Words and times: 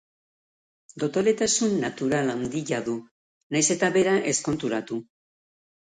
Dotoretasun 1.03 1.77
natural 1.85 2.33
handia 2.37 2.83
du, 2.91 2.99
nahiz 3.55 3.65
eta 3.79 3.95
bera 4.01 4.19
ez 4.35 4.39
konturatu. 4.51 5.03